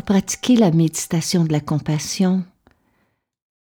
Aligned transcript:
Pour 0.00 0.16
pratiquer 0.16 0.56
la 0.56 0.70
méditation 0.70 1.44
de 1.44 1.52
la 1.52 1.60
compassion, 1.60 2.42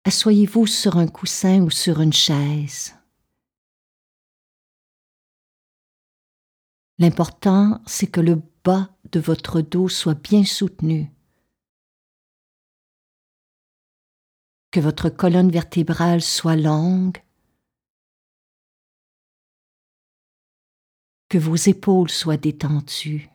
asseyez-vous 0.04 0.66
sur 0.66 0.98
un 0.98 1.06
coussin 1.06 1.62
ou 1.62 1.70
sur 1.70 2.02
une 2.02 2.12
chaise. 2.12 2.94
L'important, 6.98 7.80
c'est 7.86 8.08
que 8.08 8.20
le 8.20 8.42
bas 8.62 8.90
de 9.10 9.20
votre 9.20 9.62
dos 9.62 9.88
soit 9.88 10.20
bien 10.20 10.44
soutenu, 10.44 11.10
que 14.70 14.80
votre 14.80 15.08
colonne 15.08 15.50
vertébrale 15.50 16.20
soit 16.20 16.56
longue, 16.56 17.22
que 21.30 21.38
vos 21.38 21.56
épaules 21.56 22.10
soient 22.10 22.36
détendues. 22.36 23.30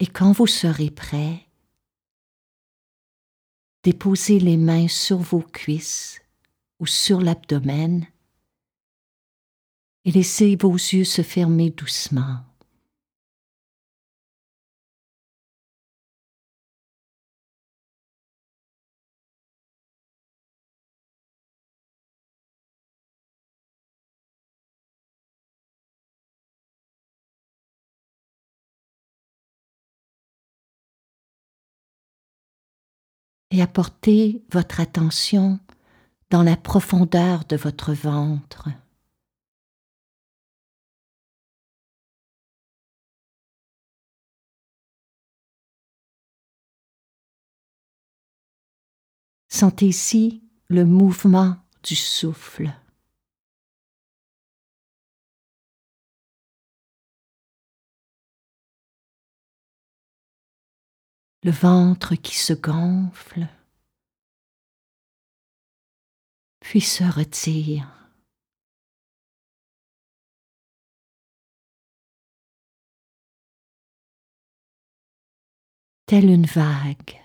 Et 0.00 0.06
quand 0.06 0.32
vous 0.32 0.46
serez 0.46 0.90
prêt, 0.90 1.46
déposez 3.84 4.40
les 4.40 4.56
mains 4.56 4.88
sur 4.88 5.18
vos 5.18 5.42
cuisses 5.42 6.22
ou 6.78 6.86
sur 6.86 7.20
l'abdomen 7.20 8.06
et 10.06 10.10
laissez 10.10 10.56
vos 10.56 10.72
yeux 10.72 11.04
se 11.04 11.20
fermer 11.20 11.68
doucement. 11.68 12.49
Et 33.50 33.62
apportez 33.62 34.42
votre 34.52 34.80
attention 34.80 35.58
dans 36.30 36.42
la 36.42 36.56
profondeur 36.56 37.44
de 37.44 37.56
votre 37.56 37.92
ventre. 37.92 38.68
Sentez 49.48 49.88
ici 49.88 50.42
le 50.68 50.84
mouvement 50.84 51.56
du 51.82 51.96
souffle. 51.96 52.72
Le 61.42 61.50
ventre 61.50 62.16
qui 62.16 62.36
se 62.36 62.52
gonfle, 62.52 63.48
puis 66.60 66.80
se 66.80 67.04
retire. 67.04 67.96
Telle 76.06 76.28
une 76.28 76.46
vague. 76.46 77.16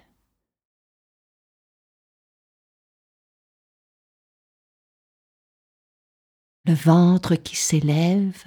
Le 6.66 6.74
ventre 6.74 7.36
qui 7.36 7.56
s'élève, 7.56 8.44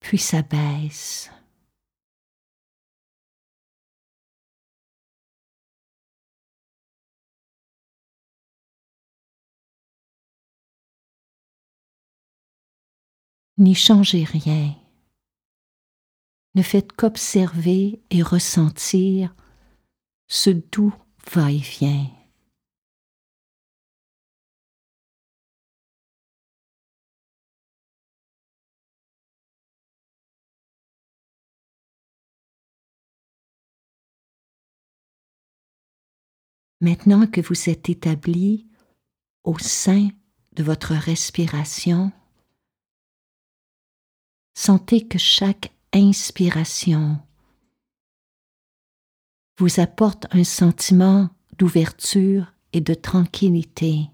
puis 0.00 0.18
s'abaisse. 0.18 1.30
N'y 13.60 13.74
changez 13.74 14.24
rien. 14.24 14.74
Ne 16.54 16.62
faites 16.62 16.92
qu'observer 16.92 18.02
et 18.10 18.22
ressentir 18.22 19.34
ce 20.28 20.50
doux 20.50 20.94
va-et-vient. 21.32 22.10
Maintenant 36.80 37.26
que 37.26 37.42
vous 37.42 37.68
êtes 37.68 37.90
établi 37.90 38.66
au 39.44 39.58
sein 39.58 40.08
de 40.52 40.62
votre 40.62 40.94
respiration, 40.94 42.10
Sentez 44.62 45.08
que 45.08 45.16
chaque 45.16 45.72
inspiration 45.94 47.18
vous 49.58 49.80
apporte 49.80 50.26
un 50.32 50.44
sentiment 50.44 51.30
d'ouverture 51.56 52.52
et 52.74 52.82
de 52.82 52.92
tranquillité. 52.92 54.10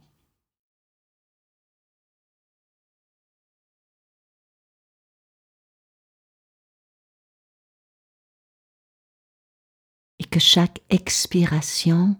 Et 10.20 10.24
que 10.30 10.38
chaque 10.38 10.80
expiration 10.90 12.16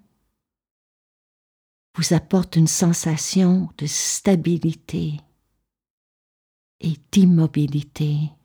vous 1.95 2.13
apporte 2.13 2.57
une 2.57 2.67
sensation 2.67 3.71
de 3.79 3.87
stabilité 3.87 5.21
et 6.81 6.97
d'immobilité. 7.13 8.36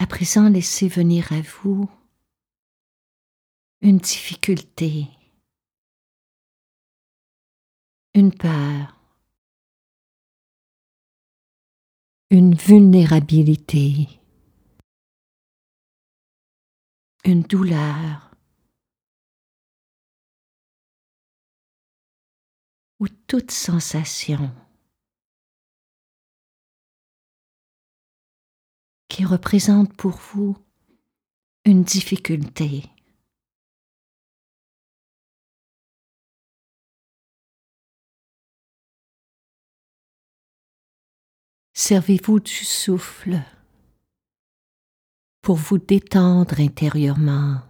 À 0.00 0.06
présent, 0.06 0.48
laissez 0.48 0.86
venir 0.86 1.32
à 1.32 1.40
vous 1.40 1.90
une 3.80 3.98
difficulté, 3.98 5.08
une 8.14 8.32
peur, 8.32 8.96
une 12.30 12.54
vulnérabilité, 12.54 14.06
une 17.24 17.42
douleur 17.42 18.30
ou 23.00 23.08
toute 23.08 23.50
sensation 23.50 24.52
qui 29.18 29.24
représente 29.24 29.92
pour 29.94 30.12
vous 30.12 30.56
une 31.64 31.82
difficulté. 31.82 32.84
Servez-vous 41.74 42.38
du 42.38 42.64
souffle 42.64 43.42
pour 45.42 45.56
vous 45.56 45.78
détendre 45.78 46.60
intérieurement 46.60 47.60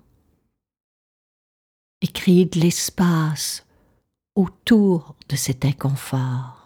et 2.02 2.08
créer 2.08 2.44
de 2.44 2.60
l'espace 2.60 3.66
autour 4.34 5.16
de 5.30 5.36
cet 5.36 5.64
inconfort. 5.64 6.57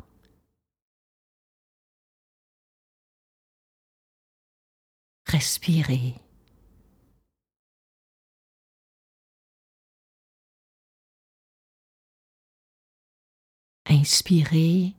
Respirez. 5.32 6.14
Inspirez 13.86 14.94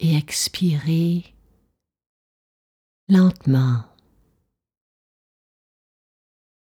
et 0.00 0.16
expirez 0.16 1.36
lentement, 3.08 3.84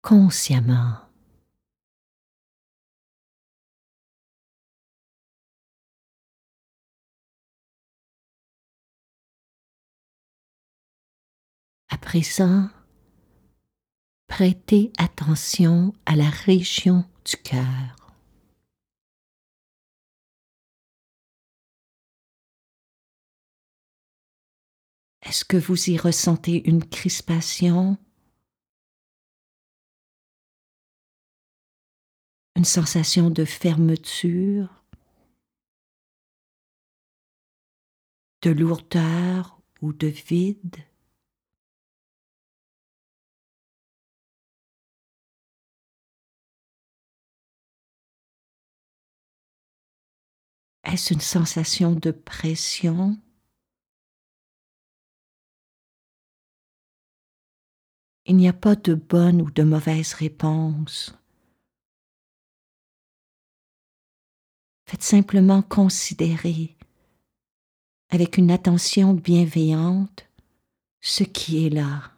consciemment. 0.03 1.08
Présent, 11.99 12.69
prêtez 14.27 14.93
attention 14.99 15.93
à 16.07 16.17
la 16.17 16.31
région 16.31 17.05
du 17.25 17.37
cœur. 17.37 17.97
Est-ce 25.23 25.45
que 25.45 25.59
vous 25.59 25.91
y 25.91 25.99
ressentez 25.99 26.67
une 26.69 26.89
crispation? 26.89 27.99
Une 32.57 32.65
sensation 32.65 33.29
de 33.29 33.45
fermeture? 33.45 34.85
De 38.43 38.51
lourdeur 38.51 39.61
ou 39.83 39.93
de 39.93 40.07
vide? 40.07 40.88
Est-ce 50.91 51.13
une 51.13 51.21
sensation 51.21 51.93
de 51.93 52.11
pression? 52.11 53.19
Il 58.25 58.37
n'y 58.37 58.49
a 58.49 58.55
pas 58.55 58.75
de 58.75 58.95
bonne 58.95 59.43
ou 59.43 59.51
de 59.51 59.63
mauvaise 59.63 60.15
réponse. 60.15 61.15
Faites 64.87 65.03
simplement 65.03 65.61
considérer 65.61 66.75
avec 68.09 68.39
une 68.39 68.51
attention 68.51 69.13
bienveillante 69.13 70.27
ce 71.03 71.23
qui 71.23 71.67
est 71.67 71.71
là. 71.71 72.18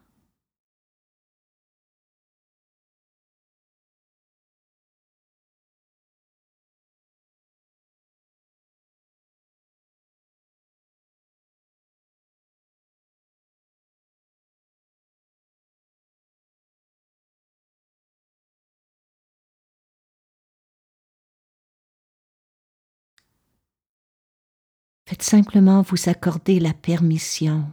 Simplement 25.21 25.83
vous 25.83 26.09
accorder 26.09 26.59
la 26.61 26.73
permission 26.73 27.71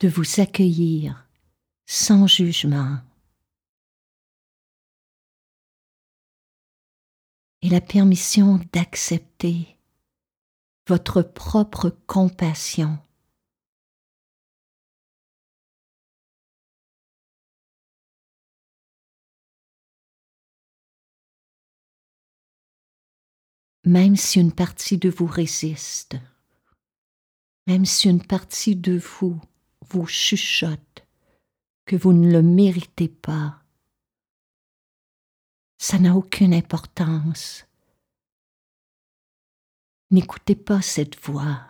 de 0.00 0.08
vous 0.08 0.40
accueillir 0.40 1.28
sans 1.84 2.26
jugement. 2.26 2.98
Et 7.60 7.68
la 7.68 7.82
permission 7.82 8.58
d'accepter 8.72 9.76
votre 10.88 11.20
propre 11.20 11.90
compassion 12.06 12.98
même 23.86 24.16
si 24.16 24.40
une 24.40 24.52
partie 24.52 24.98
de 24.98 25.08
vous 25.08 25.26
résiste, 25.26 26.16
même 27.68 27.86
si 27.86 28.10
une 28.10 28.24
partie 28.26 28.74
de 28.74 28.98
vous 28.98 29.40
vous 29.88 30.06
chuchote 30.08 31.06
que 31.84 31.94
vous 31.94 32.12
ne 32.12 32.32
le 32.32 32.42
méritez 32.42 33.08
pas, 33.08 33.62
ça 35.78 36.00
n'a 36.00 36.16
aucune 36.16 36.52
importance. 36.52 37.64
N'écoutez 40.10 40.56
pas 40.56 40.82
cette 40.82 41.24
voix, 41.24 41.60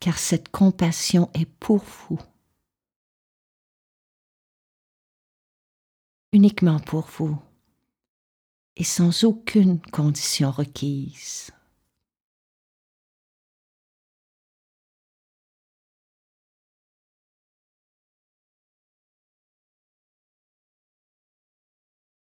car 0.00 0.18
cette 0.18 0.50
compassion 0.50 1.30
est 1.34 1.46
pour 1.46 1.78
vous, 1.78 2.20
uniquement 6.32 6.78
pour 6.78 7.06
vous 7.08 7.42
et 8.76 8.84
sans 8.84 9.24
aucune 9.24 9.80
condition 9.80 10.50
requise. 10.50 11.50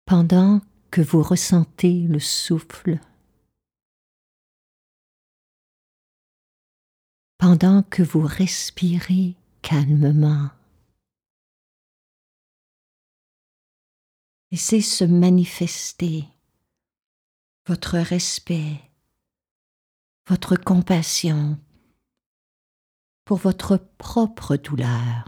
Pendant 0.05 0.61
que 0.91 1.01
vous 1.01 1.23
ressentez 1.23 2.01
le 2.07 2.19
souffle, 2.19 2.99
pendant 7.39 7.83
que 7.83 8.03
vous 8.03 8.21
respirez 8.21 9.35
calmement, 9.61 10.49
Laissez 14.53 14.81
se 14.81 15.03
manifester 15.03 16.25
votre 17.65 17.97
respect, 17.97 18.79
votre 20.27 20.55
compassion 20.55 21.57
pour 23.25 23.39
votre 23.39 23.77
propre 23.77 24.55
douleur. 24.55 25.27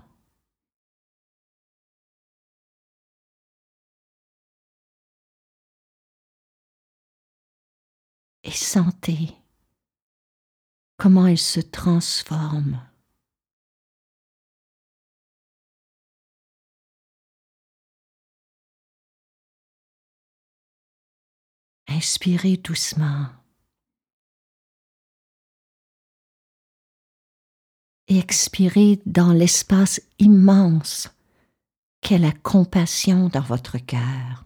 Et 8.43 8.51
sentez 8.51 9.35
comment 10.97 11.25
elle 11.25 11.39
se 11.39 11.61
transforme 11.61 12.79
Inspirez 21.95 22.57
doucement. 22.57 23.27
Et 28.09 28.19
expirez 28.19 28.99
dans 29.05 29.31
l'espace 29.31 30.01
immense 30.19 31.09
qu'est 32.01 32.17
la 32.17 32.33
compassion 32.33 33.29
dans 33.29 33.39
votre 33.39 33.77
cœur. 33.77 34.43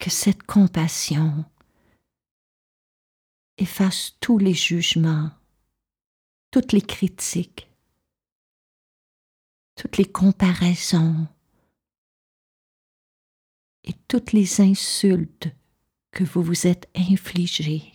Que 0.00 0.10
cette 0.10 0.42
compassion 0.42 1.44
efface 3.56 4.16
tous 4.18 4.38
les 4.38 4.54
jugements, 4.54 5.30
toutes 6.50 6.72
les 6.72 6.82
critiques, 6.82 7.65
toutes 9.76 9.98
les 9.98 10.06
comparaisons 10.06 11.28
et 13.84 13.92
toutes 14.08 14.32
les 14.32 14.60
insultes 14.60 15.48
que 16.10 16.24
vous 16.24 16.42
vous 16.42 16.66
êtes 16.66 16.88
infligées. 16.96 17.92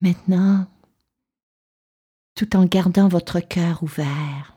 Maintenant, 0.00 0.71
tout 2.34 2.56
en 2.56 2.64
gardant 2.64 3.08
votre 3.08 3.40
cœur 3.40 3.82
ouvert. 3.82 4.56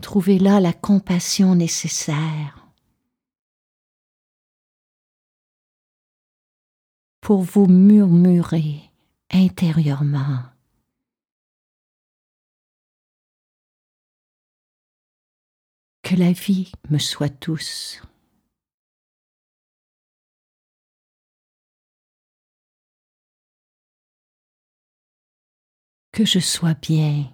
Trouvez 0.00 0.38
là 0.38 0.60
la 0.60 0.72
compassion 0.72 1.54
nécessaire 1.54 2.66
pour 7.20 7.42
vous 7.42 7.66
murmurer 7.66 8.90
intérieurement. 9.30 10.42
Que 16.02 16.16
la 16.16 16.32
vie 16.32 16.72
me 16.88 16.98
soit 16.98 17.28
douce. 17.40 18.02
Que 26.20 26.26
je 26.26 26.38
sois 26.38 26.74
bien. 26.74 27.32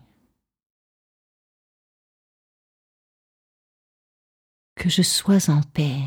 Que 4.76 4.88
je 4.88 5.02
sois 5.02 5.48
en 5.48 5.60
paix. 5.60 6.04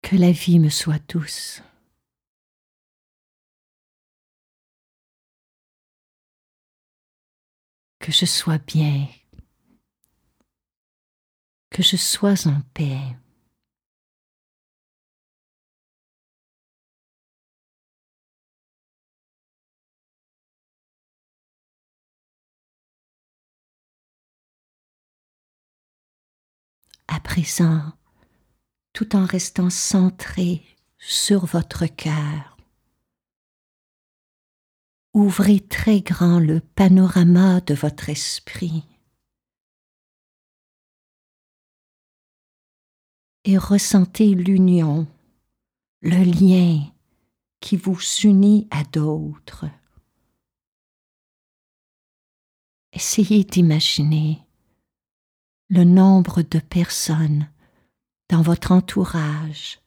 Que 0.00 0.16
la 0.16 0.32
vie 0.32 0.58
me 0.58 0.70
soit 0.70 1.06
douce. 1.06 1.60
Que 7.98 8.10
je 8.10 8.24
sois 8.24 8.56
bien. 8.56 9.06
Que 11.68 11.82
je 11.82 11.98
sois 11.98 12.46
en 12.46 12.62
paix. 12.72 13.18
Présent, 27.20 27.92
tout 28.92 29.16
en 29.16 29.24
restant 29.24 29.70
centré 29.70 30.62
sur 30.98 31.46
votre 31.46 31.86
cœur. 31.86 32.56
Ouvrez 35.12 35.60
très 35.60 36.00
grand 36.00 36.38
le 36.38 36.60
panorama 36.60 37.60
de 37.60 37.74
votre 37.74 38.10
esprit 38.10 38.84
et 43.44 43.58
ressentez 43.58 44.34
l'union, 44.34 45.06
le 46.02 46.22
lien 46.22 46.84
qui 47.60 47.76
vous 47.76 47.98
unit 48.24 48.68
à 48.70 48.84
d'autres. 48.84 49.66
Essayez 52.92 53.44
d'imaginer 53.44 54.42
le 55.70 55.84
nombre 55.84 56.42
de 56.42 56.58
personnes 56.58 57.48
dans 58.28 58.42
votre 58.42 58.72
entourage 58.72 59.78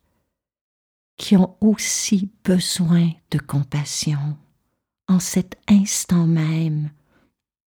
qui 1.17 1.35
ont 1.35 1.57
aussi 1.59 2.31
besoin 2.45 3.11
de 3.31 3.37
compassion 3.37 4.37
en 5.09 5.19
cet 5.19 5.59
instant 5.67 6.25
même 6.25 6.89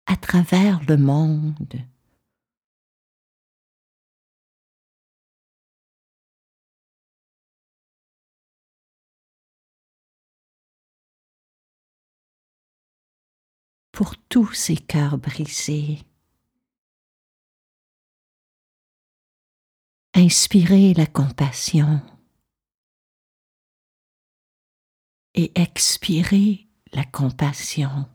à 0.05 0.15
travers 0.15 0.81
le 0.87 0.95
monde. 0.95 1.81
Pour 13.91 14.15
tous 14.29 14.53
ces 14.53 14.77
cœurs 14.77 15.17
brisés, 15.17 15.99
Inspirez 20.19 20.95
la 20.95 21.05
compassion 21.05 22.01
et 25.35 25.51
expirez 25.53 26.67
la 26.91 27.03
compassion. 27.03 28.07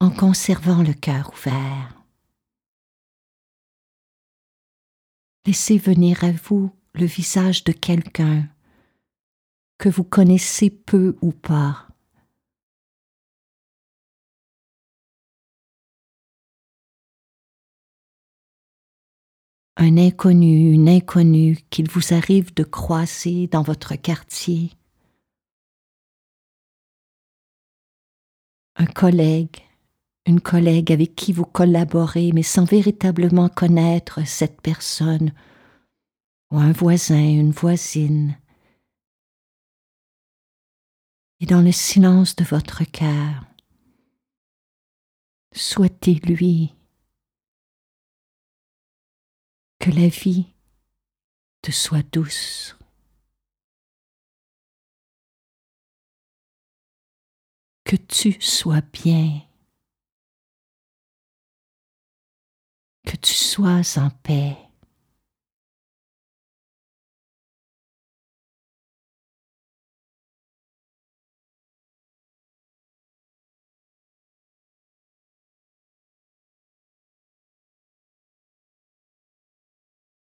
en 0.00 0.10
conservant 0.10 0.82
le 0.82 0.94
cœur 0.94 1.30
ouvert. 1.34 1.99
Laissez 5.46 5.78
venir 5.78 6.22
à 6.22 6.32
vous 6.32 6.70
le 6.92 7.06
visage 7.06 7.64
de 7.64 7.72
quelqu'un 7.72 8.46
que 9.78 9.88
vous 9.88 10.04
connaissez 10.04 10.68
peu 10.68 11.16
ou 11.22 11.32
pas. 11.32 11.88
Un 19.76 19.96
inconnu, 19.96 20.72
une 20.72 20.90
inconnue 20.90 21.56
qu'il 21.70 21.88
vous 21.88 22.12
arrive 22.12 22.52
de 22.52 22.64
croiser 22.64 23.46
dans 23.46 23.62
votre 23.62 23.96
quartier. 23.96 24.72
Un 28.76 28.84
collègue, 28.84 29.56
une 30.30 30.40
collègue 30.40 30.92
avec 30.92 31.16
qui 31.16 31.32
vous 31.32 31.44
collaborez 31.44 32.30
mais 32.32 32.44
sans 32.44 32.64
véritablement 32.64 33.48
connaître 33.48 34.24
cette 34.24 34.60
personne, 34.60 35.32
ou 36.52 36.58
un 36.58 36.70
voisin, 36.70 37.18
une 37.18 37.50
voisine. 37.50 38.38
Et 41.40 41.46
dans 41.46 41.62
le 41.62 41.72
silence 41.72 42.36
de 42.36 42.44
votre 42.44 42.84
cœur, 42.84 43.44
souhaitez-lui 45.52 46.74
que 49.80 49.90
la 49.90 50.08
vie 50.08 50.46
te 51.62 51.72
soit 51.72 52.06
douce. 52.12 52.76
Que 57.84 57.96
tu 57.96 58.40
sois 58.40 58.82
bien. 58.92 59.49
Que 63.10 63.16
tu 63.16 63.34
sois 63.34 63.98
en 63.98 64.08
paix. 64.22 64.56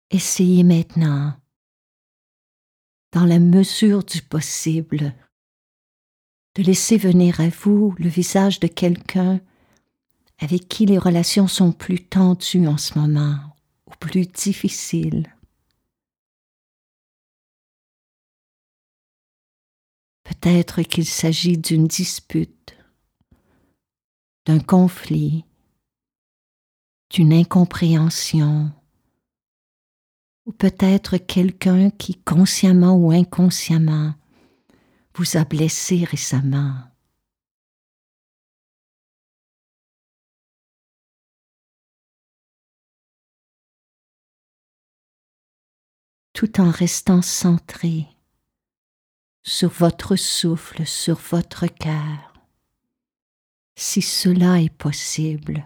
Essayez 0.09 0.63
maintenant, 0.63 1.35
dans 3.11 3.25
la 3.25 3.37
mesure 3.37 4.03
du 4.03 4.23
possible, 4.23 5.13
de 6.55 6.63
laisser 6.63 6.97
venir 6.97 7.39
à 7.39 7.49
vous 7.49 7.93
le 7.99 8.09
visage 8.09 8.59
de 8.59 8.67
quelqu'un 8.67 9.39
avec 10.39 10.67
qui 10.67 10.85
les 10.85 10.97
relations 10.97 11.47
sont 11.47 11.71
plus 11.71 12.03
tendues 12.05 12.67
en 12.67 12.77
ce 12.77 12.97
moment 12.97 13.37
ou 13.87 13.91
plus 13.99 14.25
difficiles. 14.25 15.33
Peut-être 20.23 20.81
qu'il 20.81 21.05
s'agit 21.05 21.57
d'une 21.57 21.87
dispute, 21.87 22.75
d'un 24.45 24.59
conflit, 24.59 25.45
d'une 27.09 27.33
incompréhension, 27.33 28.71
ou 30.45 30.51
peut-être 30.51 31.17
quelqu'un 31.17 31.89
qui, 31.89 32.15
consciemment 32.15 32.95
ou 32.95 33.11
inconsciemment, 33.11 34.13
vous 35.15 35.37
a 35.37 35.45
blessé 35.45 36.03
récemment. 36.03 36.73
Tout 46.33 46.59
en 46.59 46.71
restant 46.71 47.21
centré 47.21 48.07
sur 49.43 49.69
votre 49.69 50.15
souffle, 50.15 50.85
sur 50.85 51.15
votre 51.15 51.67
cœur, 51.67 52.33
si 53.75 54.01
cela 54.01 54.61
est 54.61 54.75
possible. 54.75 55.65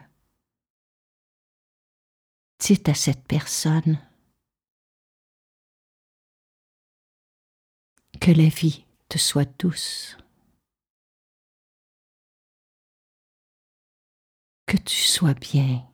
Dites 2.59 2.89
à 2.89 2.93
cette 2.93 3.23
personne 3.27 3.99
que 8.19 8.31
la 8.31 8.49
vie 8.49 8.85
te 9.09 9.17
soit 9.17 9.49
douce, 9.59 10.17
que 14.65 14.77
tu 14.77 14.97
sois 14.97 15.35
bien. 15.35 15.87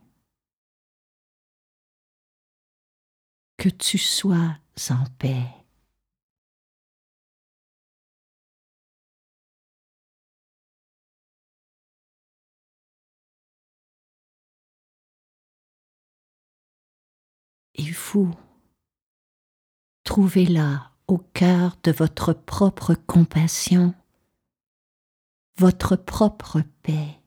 que 3.63 3.69
tu 3.69 3.97
sois 3.97 4.57
sans 4.75 5.03
paix. 5.19 5.45
Et 17.75 17.91
vous, 17.91 18.31
trouvez-la 20.03 20.91
au 21.07 21.17
cœur 21.17 21.75
de 21.83 21.91
votre 21.91 22.33
propre 22.33 22.93
compassion, 22.93 23.93
votre 25.57 25.95
propre 25.95 26.61
paix. 26.83 27.22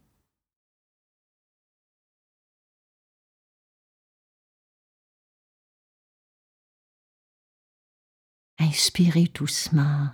Inspirez 8.59 9.25
doucement 9.35 10.11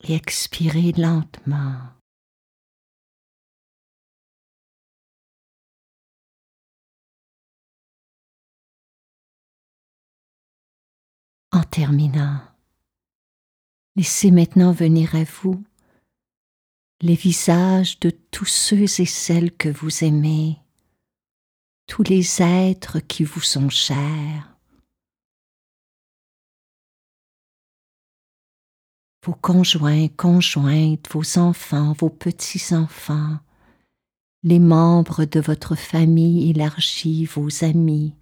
et 0.00 0.14
expirez 0.14 0.92
lentement. 0.92 1.80
En 11.52 11.62
terminant, 11.62 12.42
laissez 13.96 14.30
maintenant 14.30 14.72
venir 14.72 15.14
à 15.14 15.24
vous 15.24 15.64
les 17.00 17.14
visages 17.14 17.98
de 18.00 18.10
tous 18.10 18.44
ceux 18.44 18.82
et 19.00 19.06
celles 19.06 19.56
que 19.56 19.70
vous 19.70 20.04
aimez, 20.04 20.58
tous 21.86 22.02
les 22.02 22.42
êtres 22.42 23.00
qui 23.00 23.24
vous 23.24 23.40
sont 23.40 23.70
chers. 23.70 24.55
Vos 29.26 29.34
conjoints, 29.34 30.06
conjointes, 30.16 31.08
vos 31.12 31.38
enfants, 31.38 31.94
vos 31.94 32.10
petits-enfants, 32.10 33.40
les 34.44 34.60
membres 34.60 35.24
de 35.24 35.40
votre 35.40 35.74
famille 35.74 36.48
élargie, 36.50 37.24
vos 37.24 37.64
amis, 37.64 38.14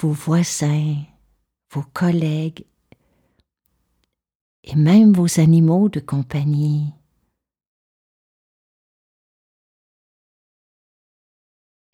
vos 0.00 0.10
voisins, 0.10 1.04
vos 1.70 1.84
collègues 1.84 2.66
et 4.64 4.74
même 4.74 5.12
vos 5.12 5.38
animaux 5.38 5.88
de 5.88 6.00
compagnie. 6.00 6.92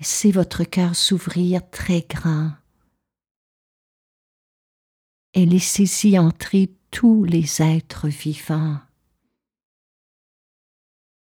Laissez 0.00 0.32
votre 0.32 0.64
cœur 0.64 0.96
s'ouvrir 0.96 1.68
très 1.68 2.00
grand 2.00 2.52
et 5.34 5.46
laissez-y 5.46 6.18
entrer 6.18 6.70
tous 6.90 7.24
les 7.24 7.62
êtres 7.62 8.08
vivants, 8.08 8.78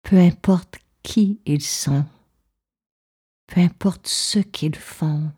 peu 0.02 0.18
importe 0.18 0.78
qui 1.02 1.40
ils 1.46 1.62
sont, 1.62 2.04
peu 3.46 3.60
importe 3.60 4.06
ce 4.06 4.38
qu'ils 4.38 4.76
font 4.76 5.32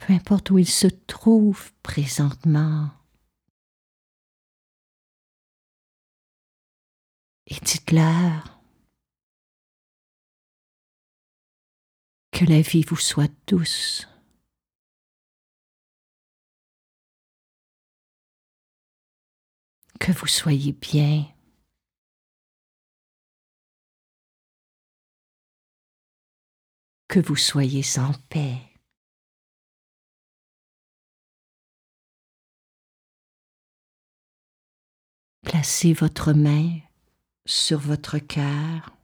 peu 0.00 0.14
importe 0.14 0.50
où 0.50 0.58
ils 0.58 0.68
se 0.68 0.86
trouvent 0.86 1.72
présentement. 1.82 2.90
Et 7.46 7.56
dites-leur 7.60 8.60
que 12.32 12.44
la 12.44 12.62
vie 12.62 12.82
vous 12.82 12.96
soit 12.96 13.32
douce. 13.46 14.09
Que 20.00 20.12
vous 20.12 20.26
soyez 20.26 20.72
bien. 20.72 21.26
Que 27.06 27.20
vous 27.20 27.36
soyez 27.36 27.82
en 27.98 28.12
paix. 28.30 28.56
Placez 35.42 35.92
votre 35.92 36.32
main 36.32 36.80
sur 37.44 37.78
votre 37.78 38.18
cœur 38.18 38.96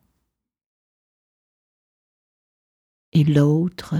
et 3.12 3.24
l'autre 3.24 3.96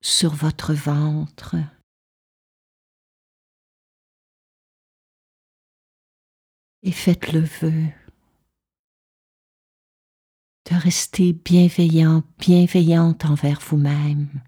sur 0.00 0.34
votre 0.34 0.72
ventre. 0.72 1.56
Et 6.82 6.92
faites 6.92 7.32
le 7.32 7.40
vœu 7.40 7.88
de 10.70 10.76
rester 10.76 11.32
bienveillant, 11.32 12.22
bienveillante 12.38 13.24
envers 13.24 13.60
vous-même. 13.60 14.42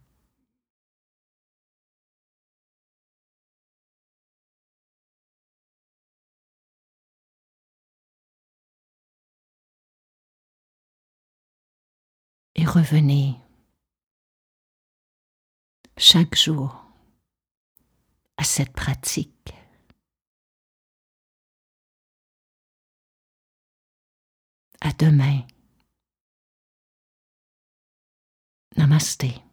et 12.55 12.65
revenez 12.65 13.37
chaque 15.97 16.37
jour 16.37 16.85
à 18.37 18.45
cette 18.45 18.73
pratique. 18.73 19.55
À 24.85 24.93
demain. 24.93 25.41
Namaste. 28.77 29.44